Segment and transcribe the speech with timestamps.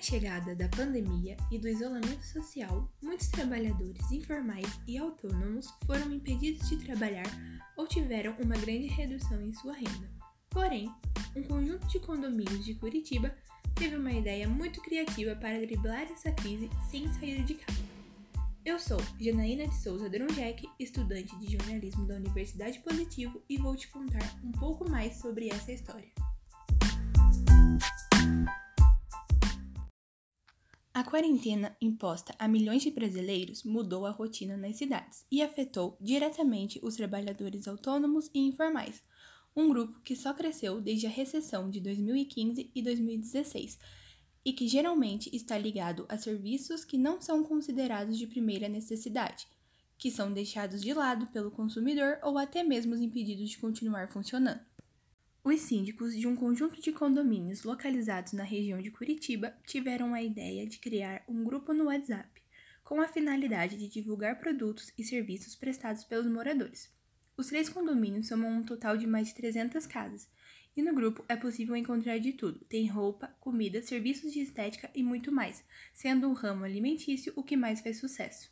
[0.00, 6.66] a chegada da pandemia e do isolamento social, muitos trabalhadores informais e autônomos foram impedidos
[6.70, 7.26] de trabalhar
[7.76, 10.10] ou tiveram uma grande redução em sua renda.
[10.48, 10.90] Porém,
[11.36, 13.36] um conjunto de condomínios de Curitiba
[13.74, 17.84] teve uma ideia muito criativa para driblar essa crise sem sair de casa.
[18.64, 23.88] Eu sou Janaína de Souza Dronjek, estudante de jornalismo da Universidade Positivo, e vou te
[23.88, 26.10] contar um pouco mais sobre essa história.
[31.00, 36.78] A quarentena imposta a milhões de brasileiros mudou a rotina nas cidades e afetou diretamente
[36.82, 39.02] os trabalhadores autônomos e informais,
[39.56, 43.78] um grupo que só cresceu desde a recessão de 2015 e 2016
[44.44, 49.48] e que geralmente está ligado a serviços que não são considerados de primeira necessidade,
[49.96, 54.60] que são deixados de lado pelo consumidor ou até mesmo impedidos de continuar funcionando.
[55.42, 60.66] Os síndicos de um conjunto de condomínios localizados na região de Curitiba tiveram a ideia
[60.66, 62.28] de criar um grupo no WhatsApp,
[62.84, 66.92] com a finalidade de divulgar produtos e serviços prestados pelos moradores.
[67.38, 70.28] Os três condomínios somam um total de mais de 300 casas,
[70.76, 75.02] e no grupo é possível encontrar de tudo: tem roupa, comida, serviços de estética e
[75.02, 78.50] muito mais, sendo o ramo alimentício o que mais fez sucesso.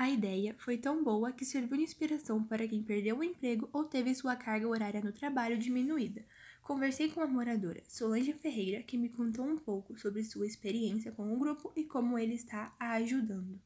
[0.00, 3.84] A ideia foi tão boa que serviu de inspiração para quem perdeu o emprego ou
[3.84, 6.24] teve sua carga horária no trabalho diminuída.
[6.62, 11.30] Conversei com a moradora Solange Ferreira, que me contou um pouco sobre sua experiência com
[11.30, 13.60] o grupo e como ele está a ajudando.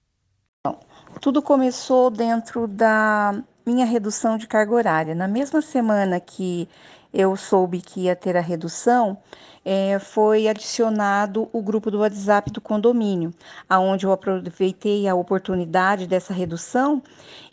[1.21, 3.35] Tudo começou dentro da
[3.67, 5.15] minha redução de carga horária.
[5.15, 6.69] Na mesma semana que
[7.13, 9.17] eu soube que ia ter a redução,
[9.65, 13.33] é, foi adicionado o grupo do WhatsApp do condomínio,
[13.69, 17.03] aonde eu aproveitei a oportunidade dessa redução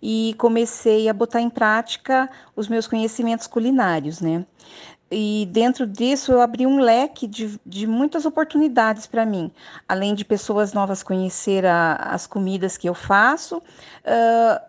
[0.02, 4.46] e comecei a botar em prática os meus conhecimentos culinários, né?
[5.12, 9.52] E dentro disso eu abri um leque de, de muitas oportunidades para mim,
[9.88, 14.62] além de pessoas novas conhecer a, as comidas que eu faço, uh,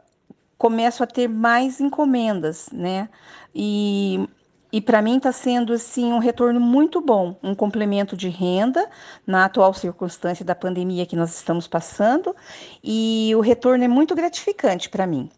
[0.58, 3.08] começo a ter mais encomendas, né?
[3.54, 4.26] E
[4.72, 8.88] e para mim está sendo assim um retorno muito bom, um complemento de renda
[9.26, 12.34] na atual circunstância da pandemia que nós estamos passando,
[12.82, 15.28] e o retorno é muito gratificante para mim.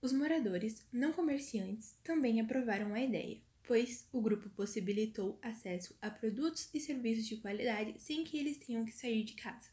[0.00, 3.36] Os moradores não comerciantes também aprovaram a ideia,
[3.66, 8.84] pois o grupo possibilitou acesso a produtos e serviços de qualidade sem que eles tenham
[8.84, 9.70] que sair de casa.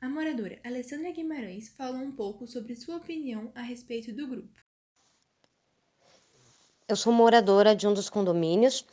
[0.00, 4.60] A moradora Alessandra Guimarães falou um pouco sobre sua opinião a respeito do grupo.
[6.86, 8.84] Eu sou moradora de um dos condomínios,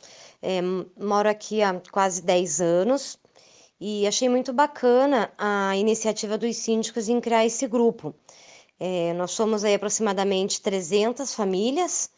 [0.42, 3.18] é, moro aqui há quase 10 anos
[3.80, 8.14] e achei muito bacana a iniciativa dos síndicos em criar esse grupo.
[8.78, 12.10] É, nós somos aí aproximadamente 300 famílias,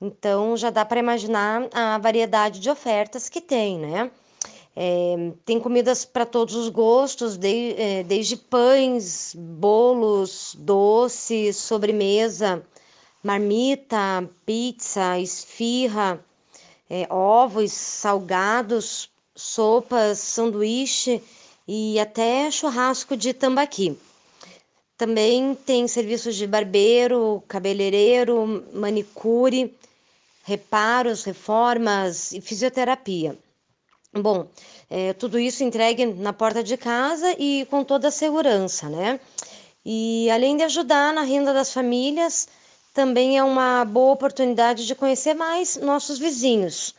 [0.00, 4.10] então já dá para imaginar a variedade de ofertas que tem, né?
[4.78, 12.62] É, tem comidas para todos os gostos, de, é, desde pães, bolos, doces, sobremesa
[13.26, 16.24] marmita, pizza, esfirra,
[16.88, 21.20] é, ovos salgados, sopas, sanduíche
[21.66, 23.98] e até churrasco de tambaqui.
[24.96, 29.76] Também tem serviços de barbeiro, cabeleireiro, manicure,
[30.42, 33.38] reparos, reformas e fisioterapia.
[34.12, 34.48] Bom,
[34.88, 39.20] é, tudo isso entregue na porta de casa e com toda a segurança, né?
[39.84, 42.48] E além de ajudar na renda das famílias,
[42.94, 46.94] também é uma boa oportunidade de conhecer mais nossos vizinhos.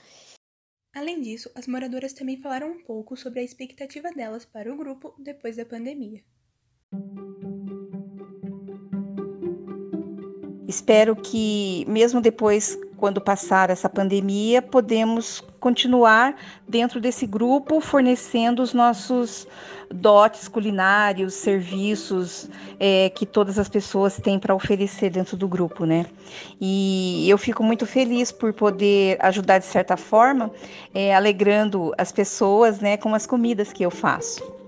[0.94, 5.16] Além disso, as moradoras também falaram um pouco sobre a expectativa delas para o grupo
[5.18, 6.24] depois da pandemia.
[10.68, 16.36] Espero que, mesmo depois, quando passar essa pandemia, podemos continuar
[16.68, 19.48] dentro desse grupo fornecendo os nossos
[19.90, 26.06] dotes culinários, serviços é, que todas as pessoas têm para oferecer dentro do grupo, né?
[26.60, 30.52] E eu fico muito feliz por poder ajudar de certa forma,
[30.94, 34.67] é, alegrando as pessoas, né, com as comidas que eu faço.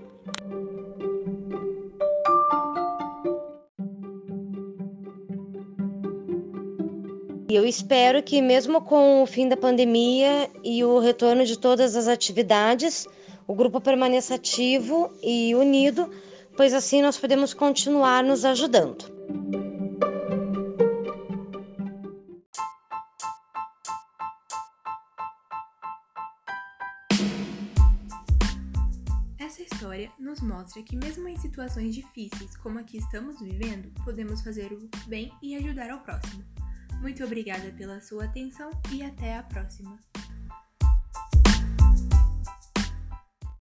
[7.52, 12.06] Eu espero que, mesmo com o fim da pandemia e o retorno de todas as
[12.06, 13.08] atividades,
[13.44, 16.08] o grupo permaneça ativo e unido,
[16.56, 19.04] pois assim nós podemos continuar nos ajudando.
[29.40, 34.40] Essa história nos mostra que, mesmo em situações difíceis como a que estamos vivendo, podemos
[34.40, 36.44] fazer o bem e ajudar ao próximo.
[37.00, 39.98] Muito obrigada pela sua atenção e até a próxima!